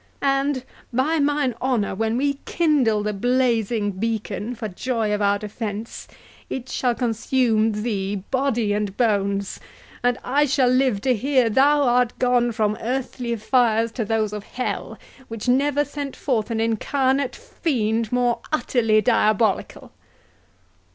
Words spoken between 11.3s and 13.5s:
thou art gone from earthly